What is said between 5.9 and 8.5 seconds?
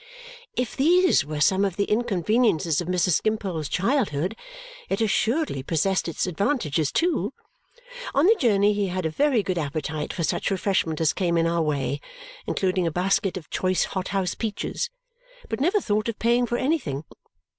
its advantages too. On the